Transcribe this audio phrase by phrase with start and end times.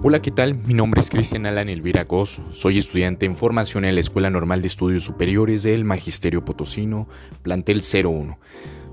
[0.00, 0.54] Hola, ¿qué tal?
[0.54, 2.40] Mi nombre es Cristian Alan Elvira Goz.
[2.52, 7.08] Soy estudiante en formación en la Escuela Normal de Estudios Superiores del Magisterio Potosino,
[7.42, 8.38] plantel 01.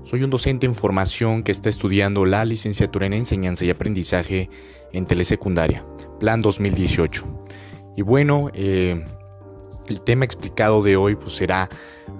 [0.02, 4.50] Soy un docente en formación que está estudiando la licenciatura en Enseñanza y Aprendizaje
[4.92, 5.86] en Telesecundaria,
[6.18, 7.24] Plan 2018.
[7.96, 9.06] Y bueno, eh,
[9.86, 11.68] el tema explicado de hoy pues, será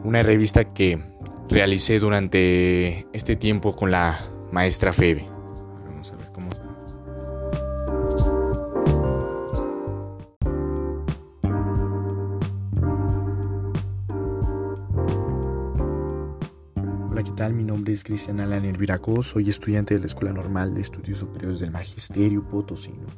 [0.04, 1.00] una revista que
[1.50, 4.20] realicé durante este tiempo con la
[4.52, 5.35] maestra Febe.
[17.36, 17.52] Tal?
[17.52, 21.60] Mi nombre es Cristian Alan Elviraco, soy estudiante de la Escuela Normal de Estudios Superiores
[21.60, 23.08] del Magisterio Potosino,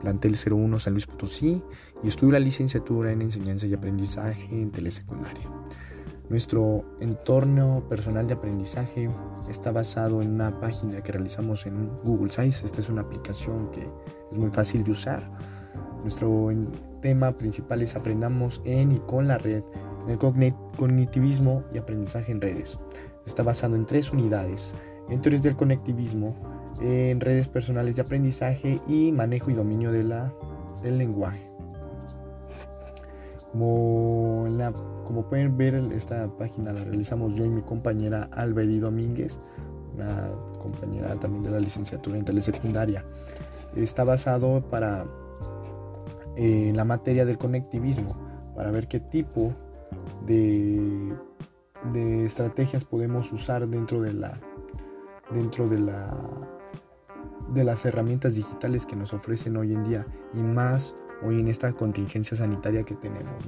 [0.00, 1.62] plantel 01 San Luis Potosí,
[2.02, 5.50] y estudio la licenciatura en Enseñanza y Aprendizaje en Telesecundaria.
[6.30, 9.10] Nuestro entorno personal de aprendizaje
[9.50, 12.62] está basado en una página que realizamos en Google Sites.
[12.64, 13.86] Esta es una aplicación que
[14.32, 15.30] es muy fácil de usar.
[16.02, 16.50] Nuestro
[17.02, 19.62] tema principal es aprendamos en y con la red,
[20.04, 22.78] en el cognitivismo y aprendizaje en redes
[23.28, 24.74] está basado en tres unidades,
[25.08, 26.34] en teorías del conectivismo,
[26.80, 31.48] en redes personales de aprendizaje y manejo y dominio del lenguaje.
[33.52, 34.46] Como,
[35.06, 39.40] como pueden ver, esta página la realizamos yo y mi compañera Albedi Domínguez,
[39.94, 43.04] una compañera también de la licenciatura en telesecundaria.
[43.74, 45.06] Está basado para
[46.36, 48.16] eh, la materia del conectivismo,
[48.54, 49.52] para ver qué tipo
[50.26, 51.14] de
[51.92, 54.40] de estrategias podemos usar dentro de la
[55.30, 56.16] dentro de la
[57.52, 61.72] de las herramientas digitales que nos ofrecen hoy en día y más hoy en esta
[61.72, 63.44] contingencia sanitaria que tenemos.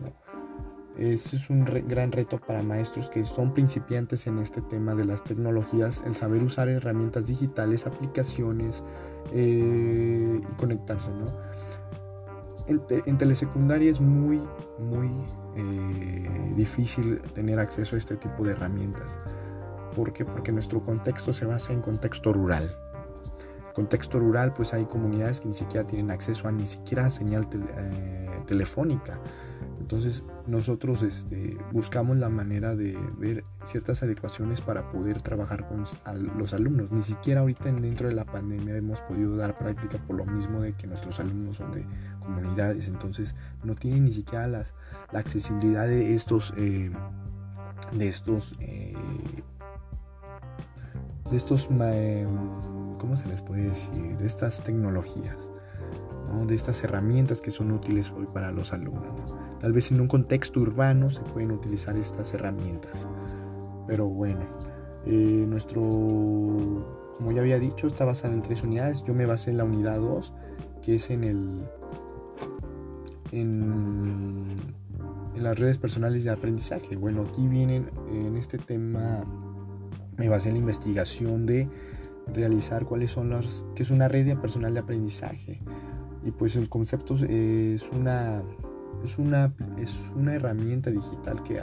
[0.97, 5.25] Ese es un gran reto para maestros que son principiantes en este tema de las
[5.25, 8.85] tecnologías, el saber usar herramientas digitales, aplicaciones
[9.33, 11.11] eh, y conectarse.
[11.13, 11.27] ¿no?
[12.71, 14.41] En, telesecundaria es muy,
[14.79, 15.11] muy
[15.57, 19.19] eh, difícil tener acceso a este tipo de herramientas.
[19.95, 20.25] ¿Por qué?
[20.25, 22.75] Porque nuestro contexto se basa en contexto rural.
[23.75, 28.29] Contexto rural, pues hay comunidades que ni siquiera tienen acceso a ni siquiera señal eh,
[28.47, 29.19] telefónica.
[29.81, 35.85] Entonces nosotros este, buscamos la manera de ver ciertas adecuaciones para poder trabajar con
[36.39, 36.93] los alumnos.
[36.93, 40.75] Ni siquiera ahorita dentro de la pandemia hemos podido dar práctica por lo mismo de
[40.75, 41.85] que nuestros alumnos son de
[42.21, 42.89] comunidades.
[42.89, 44.75] Entonces no tienen ni siquiera las,
[45.13, 46.91] la accesibilidad de estos, eh,
[47.93, 48.95] de estos, eh,
[51.31, 54.17] de estos, ¿cómo se les puede decir?
[54.17, 55.51] De estas tecnologías
[56.47, 59.35] de estas herramientas que son útiles hoy para los alumnos.
[59.61, 63.07] Tal vez en un contexto urbano se pueden utilizar estas herramientas.
[63.87, 64.41] Pero bueno,
[65.07, 69.03] eh, nuestro, como ya había dicho, está basado en tres unidades.
[69.05, 70.33] Yo me basé en la unidad 2,
[70.83, 71.69] que es en el
[73.33, 74.45] en,
[75.35, 76.97] en las redes personales de aprendizaje.
[76.97, 79.25] Bueno, aquí vienen en este tema
[80.21, 81.67] me basé en la investigación de
[82.35, 85.63] realizar cuáles son las que es una red personal de aprendizaje
[86.23, 88.43] y pues el concepto es una,
[89.03, 91.63] es una, es una herramienta digital que,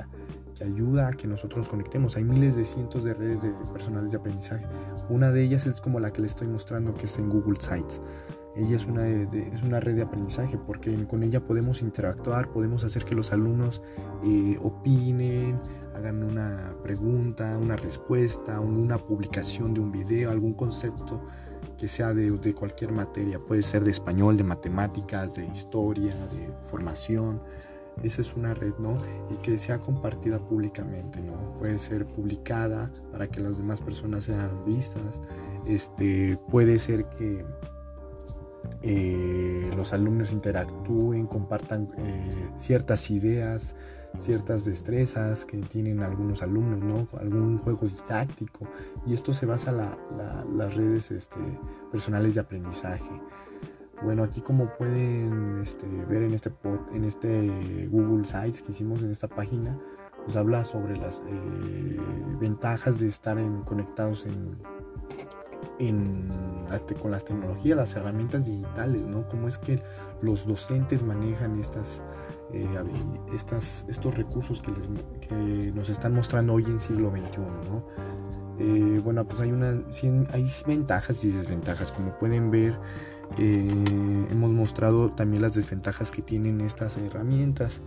[0.55, 2.17] que ayuda a que nosotros nos conectemos.
[2.17, 4.65] Hay miles de cientos de redes de personales de aprendizaje.
[5.09, 8.01] Una de ellas es como la que le estoy mostrando que es en Google Sites.
[8.57, 13.05] Ella es una, es una red de aprendizaje porque con ella podemos interactuar, podemos hacer
[13.05, 13.83] que los alumnos
[14.25, 15.55] eh, opinen,
[15.95, 21.21] hagan una pregunta, una respuesta, una publicación de un video, algún concepto
[21.77, 26.49] que sea de, de, cualquier materia, puede ser de español, de matemáticas, de historia, de
[26.63, 27.41] formación.
[28.03, 28.95] Esa es una red, ¿no?
[29.31, 31.53] Y que sea compartida públicamente, ¿no?
[31.55, 35.19] Puede ser publicada para que las demás personas sean vistas.
[35.65, 37.43] Este, puede ser que
[38.81, 43.75] eh, los alumnos interactúen, compartan eh, ciertas ideas,
[44.19, 47.19] ciertas destrezas que tienen algunos alumnos, ¿no?
[47.19, 48.67] Algún juego didáctico.
[49.05, 51.37] Y esto se basa en las redes este,
[51.91, 53.09] personales de aprendizaje.
[54.03, 56.51] Bueno, aquí como pueden este, ver en este,
[56.93, 59.77] en este Google Sites que hicimos en esta página,
[60.23, 61.99] nos habla sobre las eh,
[62.39, 64.57] ventajas de estar conectados en,
[67.01, 69.27] con las tecnologías, las herramientas digitales, ¿no?
[69.27, 69.81] Cómo es que
[70.21, 72.03] los docentes manejan estas
[72.53, 72.65] eh,
[73.33, 77.39] estas, estos recursos que, les, nos están mostrando hoy en siglo XXI.
[77.39, 77.83] ¿no?
[78.59, 79.83] Eh, bueno, pues hay, una,
[80.31, 81.91] hay ventajas y desventajas.
[81.91, 82.79] Como pueden ver,
[83.37, 83.67] eh,
[84.31, 87.81] hemos mostrado también las desventajas que tienen estas herramientas,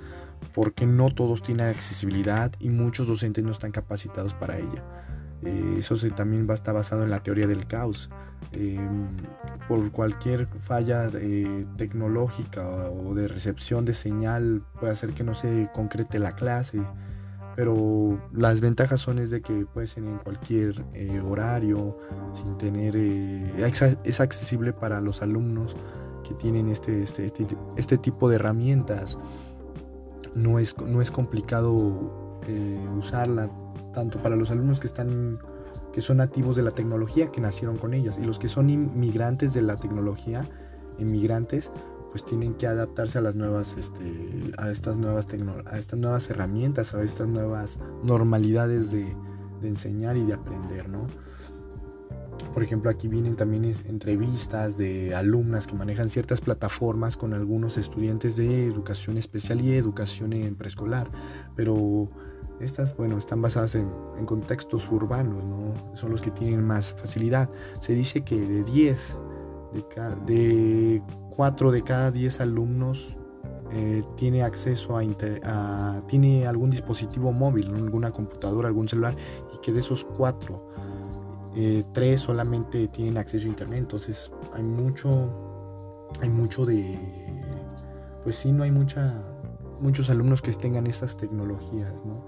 [0.55, 4.85] porque no todos tienen accesibilidad y muchos docentes no están capacitados para ella.
[5.43, 8.11] Eso también va a estar basado en la teoría del caos.
[9.69, 11.11] por cualquier falla
[11.77, 16.81] tecnológica o de recepción de señal puede hacer que no se concrete la clase.
[17.57, 21.99] Pero las ventajas son es de que puede ser en cualquier eh, horario
[22.33, 23.71] sin tener eh,
[24.05, 25.77] es accesible para los alumnos
[26.27, 27.47] que tienen este, este, este,
[27.77, 29.19] este tipo de herramientas.
[30.35, 33.51] No es, no es complicado eh, usarla
[33.93, 35.39] tanto para los alumnos que están
[35.93, 38.19] que son nativos de la tecnología que nacieron con ellas.
[38.19, 40.49] Y los que son inmigrantes de la tecnología
[40.99, 41.73] inmigrantes
[42.11, 45.27] pues tienen que adaptarse a las nuevas este, a estas nuevas
[45.67, 49.17] a estas nuevas herramientas a estas nuevas normalidades de,
[49.63, 51.07] enseñar y de aprender no
[52.53, 58.37] por ejemplo aquí vienen también entrevistas de alumnas que manejan ciertas plataformas con algunos estudiantes
[58.37, 61.09] de educación especial y educación en preescolar.
[61.55, 62.11] Pero
[62.61, 63.89] estas, bueno, están basadas en,
[64.27, 65.73] contextos urbanos, ¿no?
[65.97, 67.49] Son los que tienen más facilidad.
[67.79, 69.19] Se dice que de 10,
[69.73, 69.83] de,
[70.27, 73.17] de 4 de cada 10 alumnos
[73.73, 79.15] eh, tiene acceso a, tiene algún dispositivo móvil, alguna computadora, algún celular,
[79.55, 80.69] y que de esos 4,
[81.55, 83.79] 3 eh, solamente tienen acceso a internet.
[83.79, 85.31] Entonces hay mucho,
[86.21, 86.99] hay mucho de,
[88.25, 89.15] pues sí, no hay mucha,
[89.81, 92.25] muchos alumnos que tengan estas tecnologías, ¿no?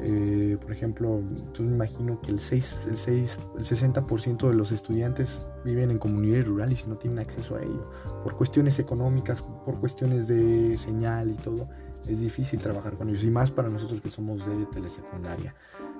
[0.00, 4.70] Eh, por ejemplo, entonces me imagino que el, 6, el, 6, el 60% de los
[4.70, 7.90] estudiantes viven en comunidades rurales y no tienen acceso a ello.
[8.22, 11.68] Por cuestiones económicas, por cuestiones de señal y todo,
[12.06, 13.24] es difícil trabajar con ellos.
[13.24, 15.54] Y más para nosotros que somos de telesecundaria.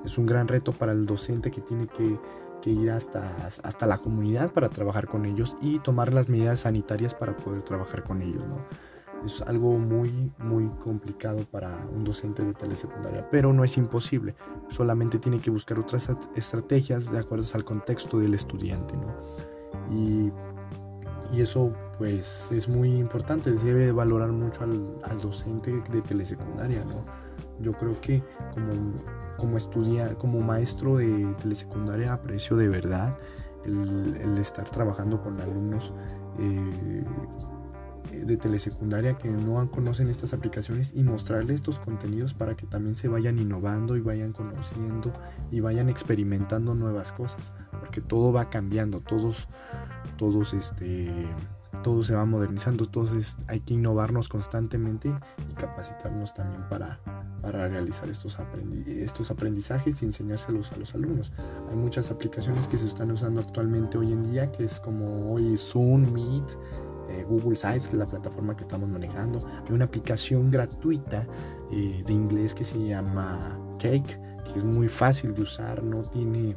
[0.05, 2.19] Es un gran reto para el docente que tiene que,
[2.61, 7.15] que ir hasta, hasta la comunidad para trabajar con ellos y tomar las medidas sanitarias
[7.15, 8.47] para poder trabajar con ellos.
[8.47, 8.59] ¿no?
[9.25, 14.35] Es algo muy, muy complicado para un docente de telesecundaria, pero no es imposible,
[14.69, 19.15] solamente tiene que buscar otras estrategias de acuerdo al contexto del estudiante, ¿no?
[19.91, 20.31] Y,
[21.33, 27.05] y eso pues es muy importante, debe valorar mucho al, al, docente de telesecundaria, ¿no?
[27.61, 28.23] Yo creo que
[28.53, 28.73] como,
[29.39, 33.17] como como maestro de telesecundaria aprecio de verdad
[33.65, 35.93] el, el estar trabajando con alumnos
[36.39, 37.05] eh,
[38.11, 43.09] de telesecundaria que no conocen estas aplicaciones y mostrarles estos contenidos para que también se
[43.09, 45.13] vayan innovando y vayan conociendo
[45.51, 49.49] y vayan experimentando nuevas cosas, porque todo va cambiando, todos,
[50.17, 51.11] todos este,
[51.83, 55.13] todo se va modernizando, entonces hay que innovarnos constantemente
[55.51, 56.99] y capacitarnos también para,
[57.43, 58.39] para realizar estos,
[58.87, 61.33] estos aprendizajes y enseñárselos a los alumnos.
[61.71, 65.57] Hay muchas aplicaciones que se están usando actualmente hoy en día, que es como hoy
[65.57, 66.45] Zoom, Meet,
[67.09, 69.41] eh, Google Sites, es la plataforma que estamos manejando.
[69.67, 71.27] Hay una aplicación gratuita
[71.71, 76.57] eh, de inglés que se llama Cake, que es muy fácil de usar, no tiene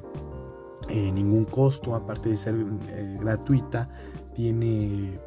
[0.90, 2.56] eh, ningún costo, aparte de ser
[3.20, 3.90] gratuita,
[4.34, 5.20] tiene,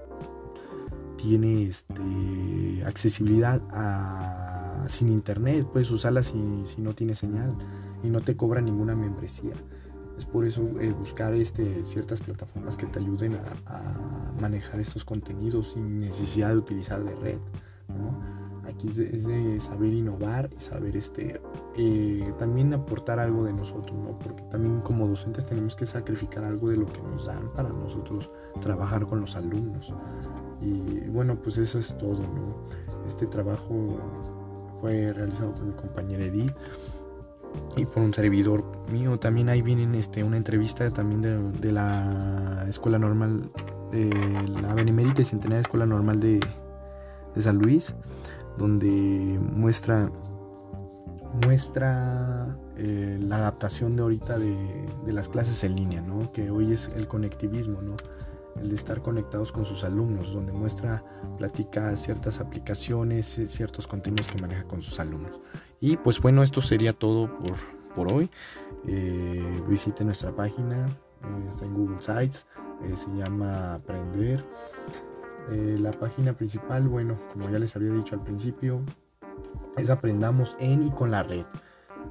[1.17, 3.61] tiene este, accesibilidad
[4.89, 7.57] sin internet, puedes usarla si, si no tiene señal
[8.03, 9.55] y no te cobra ninguna membresía.
[10.25, 13.35] Por eso eh, buscar este, ciertas plataformas que te ayuden
[13.67, 17.39] a, manejar estos contenidos sin necesidad de utilizar de red.
[18.67, 21.41] Aquí es de, saber innovar y saber este,
[21.77, 24.19] eh, también aportar algo de nosotros, ¿no?
[24.19, 28.31] porque también como docentes tenemos que sacrificar algo de lo que nos dan para nosotros
[28.61, 29.93] trabajar con los alumnos.
[30.61, 32.21] Y bueno, pues eso es todo.
[32.23, 32.65] ¿no?
[33.07, 33.99] Este trabajo
[34.81, 36.53] fue realizado por mi compañera Edith
[37.77, 39.19] y por un servidor mío.
[39.19, 41.23] También ahí viene este, una entrevista también
[41.61, 43.49] de, la Escuela Normal,
[43.91, 44.11] de
[44.63, 46.41] la Benemérita y Centenaria Escuela Normal de,
[47.37, 47.95] San Luis,
[48.59, 50.11] donde muestra,
[51.45, 56.31] muestra eh, la adaptación de ahorita de, de, las clases en línea, ¿no?
[56.33, 57.81] que hoy es el conectivismo.
[57.81, 57.97] ¿no?
[58.61, 61.05] El de estar conectados con sus alumnos, donde muestra,
[61.39, 65.41] platica ciertas aplicaciones, eh, ciertos contenidos que maneja con sus alumnos.
[65.81, 67.55] Y pues bueno, esto sería todo por,
[67.95, 68.31] por hoy.
[68.87, 72.47] Eh, visite nuestra página, eh, está en Google Sites,
[72.97, 74.45] se llama Aprender.
[75.51, 78.81] la página principal, bueno, como ya les había dicho al principio,
[79.77, 81.45] es Aprendamos en y con la red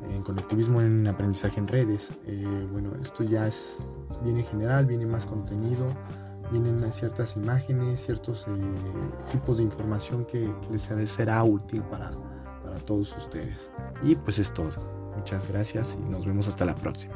[0.10, 2.14] en conectivismo en aprendizaje en redes.
[2.72, 3.80] bueno, esto ya es,
[4.24, 5.86] viene general, viene más contenido,
[6.52, 8.52] vienen ciertas imágenes, ciertos eh,
[9.32, 12.12] tipos de información que, les será útil para,
[12.64, 13.72] para todos ustedes.
[14.04, 14.70] Y pues es todo.
[15.16, 17.16] Muchas gracias y nos vemos hasta la próxima.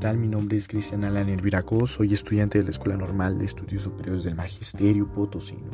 [0.00, 0.16] tal?
[0.16, 4.24] Mi nombre es Cristian Alan Elvira soy estudiante de la Escuela Normal de Estudios Superiores
[4.24, 5.70] del Magisterio Potosino,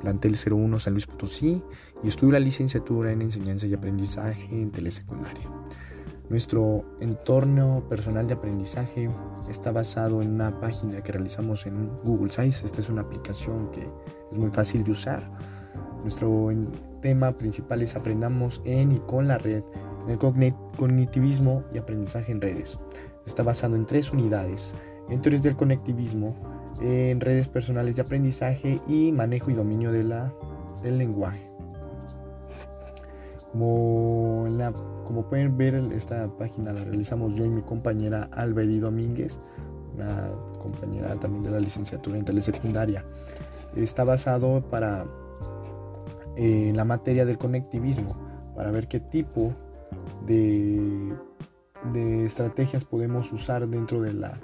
[0.00, 1.62] plantel 01 San Luis Potosí,
[2.02, 5.50] y estudio la licenciatura en Enseñanza y Aprendizaje en Telesecundaria.
[6.30, 9.10] Nuestro entorno personal de aprendizaje
[9.48, 12.64] está basado en una página que realizamos en Google Sites.
[12.64, 13.88] Esta es una aplicación que
[14.30, 15.22] es muy fácil de usar.
[16.02, 16.50] Nuestro
[17.00, 19.62] tema principal es aprendamos en y con la red
[20.06, 22.78] el cognitivismo y aprendizaje en redes.
[23.26, 24.74] Está basado en tres unidades,
[25.08, 26.36] en teorías del conectivismo,
[26.80, 30.32] en redes personales de aprendizaje y manejo y dominio de la,
[30.82, 31.48] del lenguaje.
[33.52, 34.46] Como,
[35.04, 39.40] como pueden ver, esta página la realizamos yo y mi compañera Albedi Domínguez,
[39.94, 40.30] una
[40.62, 43.04] compañera también de la licenciatura en telesecundaria.
[43.74, 45.06] Está basado para
[46.36, 48.16] eh, la materia del conectivismo,
[48.54, 49.52] para ver qué tipo
[50.26, 51.16] de,
[52.24, 54.38] estrategias podemos usar dentro de la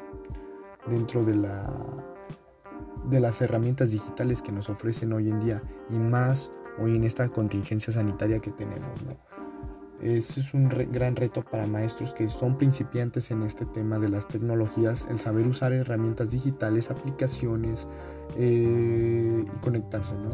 [0.88, 1.70] dentro de la
[3.10, 7.28] de las herramientas digitales que nos ofrecen hoy en día y más hoy en esta
[7.28, 9.00] contingencia sanitaria que tenemos.
[10.00, 14.28] Eso es un gran reto para maestros que son principiantes en este tema de las
[14.28, 17.88] tecnologías, el saber usar herramientas digitales, aplicaciones
[18.36, 20.14] eh, y conectarse.
[20.16, 20.30] ¿no?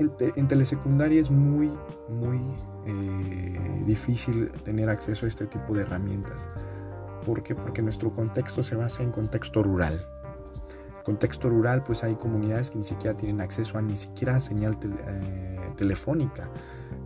[0.00, 1.70] en, telesecundaria es muy,
[2.08, 2.40] muy
[2.86, 6.48] eh, difícil tener acceso a este tipo de herramientas.
[7.24, 7.54] ¿Por qué?
[7.54, 10.06] Porque nuestro contexto se basa en contexto rural.
[11.04, 15.58] Contexto rural, pues hay comunidades que ni siquiera tienen acceso a ni siquiera señal eh,
[15.76, 16.48] telefónica.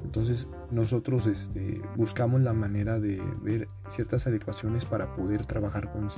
[0.04, 6.08] Entonces nosotros este, buscamos la manera de ver ciertas adecuaciones para poder trabajar con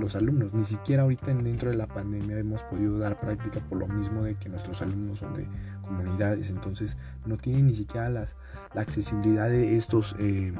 [0.00, 0.54] los alumnos.
[0.54, 4.36] Ni siquiera ahorita dentro de la pandemia hemos podido dar práctica por lo mismo de
[4.36, 5.46] que nuestros alumnos son de
[5.82, 6.50] comunidades.
[6.50, 6.96] Entonces
[7.26, 8.36] no tienen ni siquiera las,
[8.74, 10.52] la accesibilidad de estos, eh,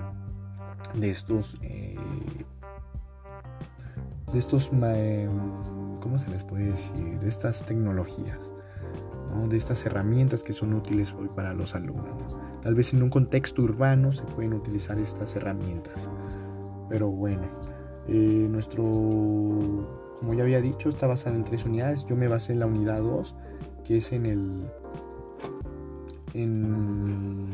[0.94, 1.96] de estos, eh,
[4.32, 4.70] de estos,
[6.02, 7.18] ¿cómo se les puede decir?
[7.20, 8.52] De estas tecnologías.
[9.48, 12.36] de estas herramientas que son útiles hoy para los alumnos.
[12.60, 16.10] Tal vez en un contexto urbano se pueden utilizar estas herramientas.
[16.90, 17.48] Pero bueno,
[18.08, 18.84] eh, nuestro,
[20.18, 22.04] como ya había dicho, está basado en tres unidades.
[22.04, 23.34] Yo me basé en la unidad 2,
[23.84, 24.70] que es en el
[26.34, 27.48] en,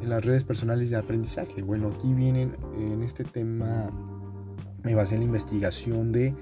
[0.00, 1.62] en, las redes personales de aprendizaje.
[1.62, 3.90] Bueno, aquí vienen en este tema,
[4.82, 6.34] me basé en la investigación de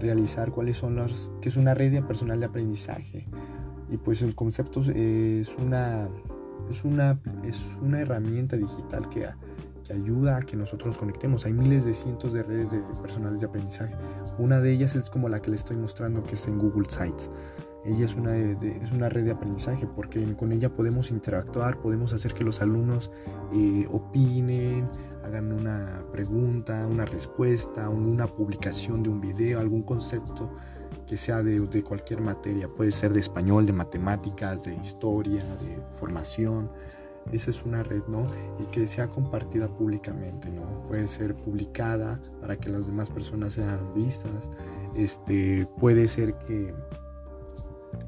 [0.00, 3.26] realizar cuáles son las, que es una red personal de aprendizaje.
[3.90, 6.08] Y pues el concepto es una
[6.70, 9.28] es una, es una herramienta digital que,
[9.84, 11.46] que, ayuda a que nosotros nos conectemos.
[11.46, 13.94] Hay miles de cientos de redes de personales de aprendizaje.
[14.38, 17.30] Una de ellas es como la que le estoy mostrando, que es en Google Sites.
[17.84, 22.34] Ella es una, es una red de aprendizaje porque con ella podemos interactuar, podemos hacer
[22.34, 23.12] que los alumnos
[23.54, 24.84] eh, opinen,
[25.26, 30.50] hagan una pregunta, una respuesta, una publicación de un video, algún concepto
[31.06, 36.70] que sea de, cualquier materia, puede ser de español, de matemáticas, de historia, de formación.
[37.32, 38.24] Esa es una red, ¿no?
[38.60, 40.82] Y que sea compartida públicamente, ¿no?
[40.84, 44.48] Puede ser publicada para que las demás personas sean vistas.
[44.94, 46.72] Este, puede ser que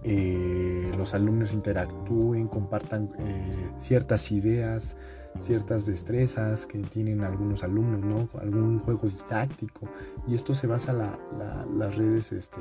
[0.05, 4.97] eh, los alumnos interactúen, compartan eh, ciertas ideas,
[5.39, 8.41] ciertas destrezas que tienen algunos alumnos, ¿no?
[8.41, 9.89] Algún juego didáctico.
[10.27, 12.59] Y esto se basa en las redes este,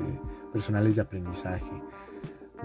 [0.52, 1.70] personales de aprendizaje.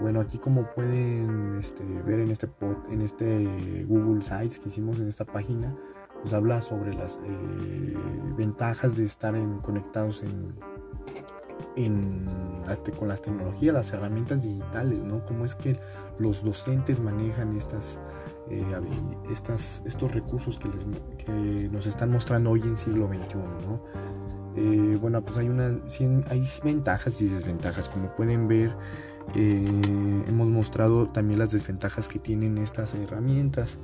[0.00, 2.48] Bueno, aquí como pueden este, ver en este,
[2.90, 5.74] en este Google Sites que hicimos en esta página,
[6.22, 7.96] nos habla sobre las eh,
[8.36, 10.54] ventajas de estar conectados en,
[11.76, 12.26] en,
[12.98, 15.24] con las tecnologías, las herramientas digitales, ¿no?
[15.24, 15.78] Cómo es que
[16.18, 18.00] los docentes manejan estas
[18.50, 18.64] eh,
[19.30, 20.86] estos recursos que, les,
[21.24, 23.36] que, nos están mostrando hoy en siglo XXI.
[23.36, 23.80] ¿no?
[24.56, 25.80] Eh, bueno, pues hay, una,
[26.28, 27.88] hay ventajas y desventajas.
[27.88, 28.74] Como pueden ver,
[29.34, 33.78] eh, hemos mostrado también las desventajas que tienen estas herramientas,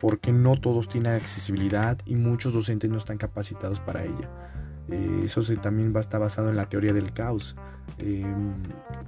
[0.00, 4.30] porque no todos tienen accesibilidad y muchos docentes no están capacitados para ella.
[4.90, 7.56] Eh, eso también va a estar basado en la teoría del caos.
[7.98, 8.54] Em,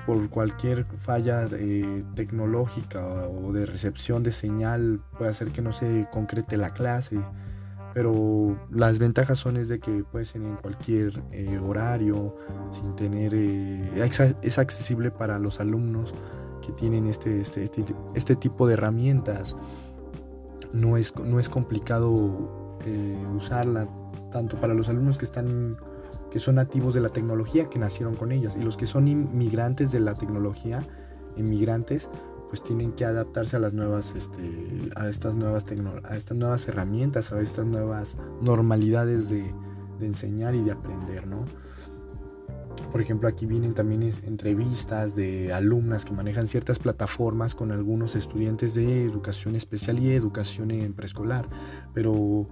[0.07, 6.09] por cualquier falla eh, tecnológica o de recepción de señal puede hacer que no se
[6.13, 7.21] concrete la clase.
[7.95, 12.37] Pero las ventajas son es de que puede ser en cualquier eh, horario,
[12.71, 13.35] sin tener...
[13.35, 16.15] es accesible para los alumnos
[16.65, 19.57] que tienen este, este, este, este tipo de herramientas.
[20.73, 22.79] No es, no es complicado
[23.35, 23.89] usarla
[24.31, 25.77] tanto para los alumnos que están
[26.31, 29.93] que son nativos de la tecnología que nacieron con ellas y los que son inmigrantes
[29.93, 30.87] de la tecnología
[31.37, 32.11] inmigrantes
[32.49, 35.65] pues tienen que adaptarse a las nuevas este, a estas nuevas
[36.05, 39.53] a estas nuevas herramientas a estas nuevas normalidades de,
[39.99, 41.45] de enseñar y de aprender, ¿no?
[42.90, 48.75] Por ejemplo, aquí vienen también entrevistas de alumnas que manejan ciertas plataformas con algunos estudiantes
[48.75, 51.47] de educación especial y educación en preescolar,
[51.92, 52.49] pero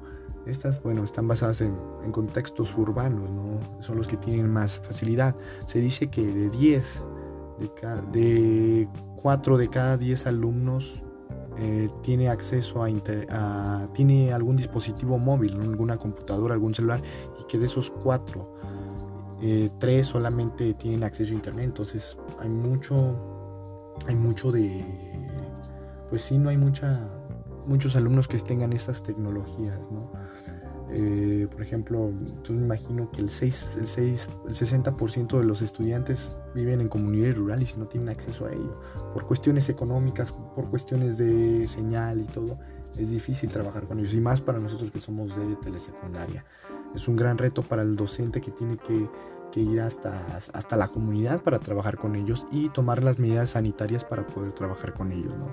[0.46, 1.74] estas, bueno, están basadas en,
[2.12, 3.82] contextos urbanos, ¿no?
[3.82, 5.34] Son los que tienen más facilidad.
[5.64, 7.04] Se dice que de 10,
[7.58, 11.02] de, de 4 de cada 10 alumnos
[11.58, 17.02] eh, tiene acceso a, tiene algún dispositivo móvil, alguna computadora, algún celular,
[17.40, 18.55] y que de esos 4,
[19.78, 21.66] 3 eh, solamente tienen acceso a internet.
[21.66, 24.84] Entonces hay mucho, hay mucho de,
[26.10, 27.00] pues sí, no hay mucha,
[27.66, 30.10] muchos alumnos que tengan estas tecnologías, ¿no?
[30.90, 35.60] Eh, por ejemplo, entonces me imagino que el, 6, el, 6, el 60% de los
[35.60, 38.80] estudiantes viven en comunidades rurales y no tienen acceso a ello.
[39.12, 42.56] Por cuestiones económicas, por cuestiones de señal y todo,
[42.96, 44.14] es difícil trabajar con ellos.
[44.14, 46.44] Y más para nosotros que somos de telesecundaria.
[46.94, 49.08] Es un gran reto para el docente que tiene que,
[49.56, 54.04] que ir hasta, hasta la comunidad para trabajar con ellos y tomar las medidas sanitarias
[54.04, 55.34] para poder trabajar con ellos.
[55.34, 55.46] ¿no?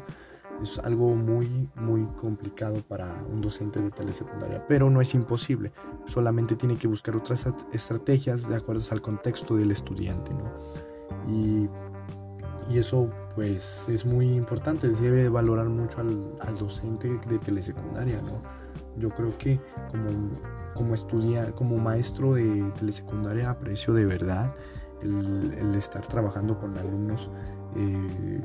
[0.62, 5.72] es algo muy, muy complicado para un docente de telesecundaria, pero no es imposible,
[6.05, 10.51] solamente tiene que buscar otras estrategias de acuerdo al contexto del estudiante, ¿no?
[11.27, 11.67] Y,
[12.69, 18.41] y eso pues es muy importante, debe valorar mucho al, al, docente de telesecundaria, ¿no?
[18.98, 20.10] Yo creo que como,
[20.74, 24.53] como estudiar, como maestro de telesecundaria aprecio de verdad
[25.01, 27.30] el, estar trabajando con alumnos
[27.75, 28.42] eh,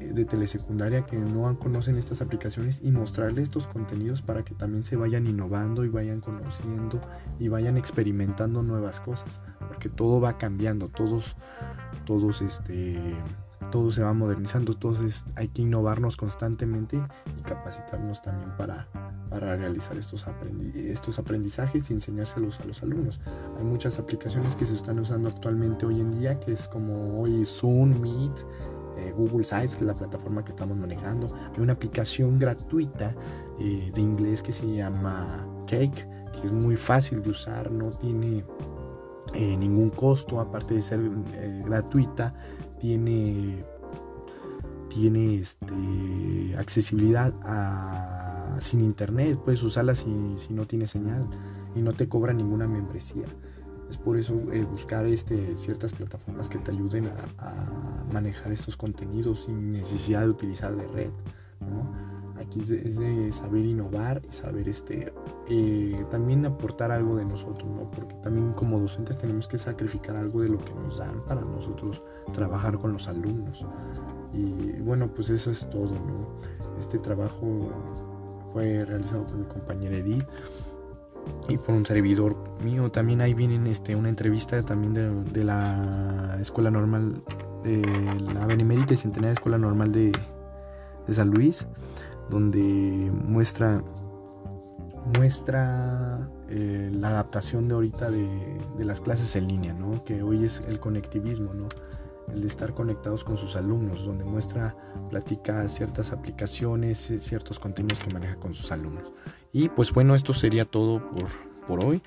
[0.00, 4.96] de telesecundaria que no conocen estas aplicaciones y mostrarles estos contenidos para que también se
[4.96, 7.00] vayan innovando y vayan conociendo
[7.38, 11.36] y vayan experimentando nuevas cosas, porque todo va cambiando, todos,
[12.04, 12.98] todos este,
[13.70, 17.00] todo se va modernizando, entonces hay que innovarnos constantemente
[17.38, 18.88] y capacitarnos también para,
[19.30, 20.26] para realizar estos,
[20.74, 23.20] estos aprendizajes y enseñárselos a los alumnos.
[23.58, 27.44] Hay muchas aplicaciones que se están usando actualmente hoy en día, que es como hoy
[27.44, 28.32] Zoom, Meet,
[28.96, 31.28] eh, Google Sites, que es la plataforma que estamos manejando.
[31.54, 33.14] Hay una aplicación gratuita
[33.58, 38.44] eh, de inglés que se llama Cake, que es muy fácil de usar, no tiene
[39.34, 41.00] eh, ningún costo, aparte de ser
[41.64, 42.34] gratuita,
[42.78, 43.64] tiene,
[44.88, 50.10] tiene este, accesibilidad a, sin internet, puedes usarla si,
[50.50, 51.26] no tiene señal
[51.74, 53.26] y no te cobra ninguna membresía.
[53.88, 57.70] Es por eso eh, buscar este, ciertas plataformas que te ayuden a,
[58.12, 61.10] manejar estos contenidos sin necesidad de utilizar de red.
[62.38, 65.12] Aquí es de, saber innovar y saber este,
[65.48, 67.90] eh, también aportar algo de nosotros, ¿no?
[67.90, 72.02] porque también como docentes tenemos que sacrificar algo de lo que nos dan para nosotros
[72.32, 73.64] trabajar con los alumnos.
[74.32, 75.92] Y bueno, pues eso es todo.
[75.92, 76.36] ¿no?
[76.78, 77.70] Este trabajo
[78.54, 80.24] fue realizado por mi compañera Edith
[81.48, 82.90] y por un servidor mío.
[82.90, 87.20] También ahí viene este, una entrevista también de, la Escuela Normal,
[87.64, 87.82] de
[88.32, 90.12] la Benemérita y Centenaria Escuela Normal de,
[91.08, 91.66] San Luis,
[92.30, 93.82] donde muestra,
[95.18, 100.02] muestra eh, la adaptación de ahorita de, de, las clases en línea, ¿no?
[100.04, 101.52] que hoy es el conectivismo.
[101.52, 101.68] ¿no?
[102.32, 104.76] El de estar conectados con sus alumnos, donde muestra,
[105.10, 109.12] platica ciertas aplicaciones, eh, ciertos contenidos que maneja con sus alumnos.
[109.52, 111.26] Y pues bueno, esto sería todo por,
[111.66, 112.02] por hoy.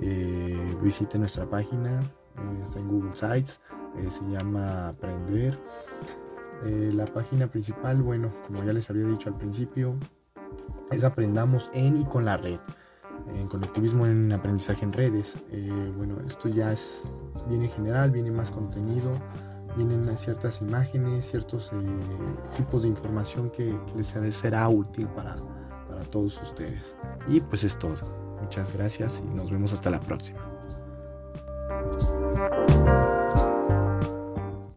[0.00, 3.60] Eh, visite nuestra página, eh, está en Google Sites,
[4.10, 5.58] se llama Aprender.
[6.64, 9.96] la página principal, bueno, como ya les había dicho al principio,
[10.90, 12.58] es Aprendamos en y con la red
[13.34, 15.38] en conectivismo en aprendizaje en redes.
[15.96, 17.04] bueno, esto ya es,
[17.48, 19.12] viene general, viene más contenido,
[19.76, 21.76] vienen ciertas imágenes, ciertos eh,
[22.56, 25.36] tipos de información que, les será útil para,
[25.88, 26.96] para todos ustedes.
[27.28, 27.94] Y pues es todo.
[28.40, 30.45] Muchas gracias y nos vemos hasta la próxima.